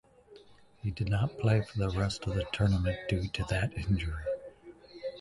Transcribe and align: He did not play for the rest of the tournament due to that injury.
He 0.77 0.89
did 0.89 1.09
not 1.09 1.37
play 1.37 1.61
for 1.61 1.77
the 1.77 1.91
rest 1.95 2.25
of 2.25 2.33
the 2.33 2.43
tournament 2.51 2.97
due 3.07 3.27
to 3.27 3.43
that 3.51 3.77
injury. 3.77 4.23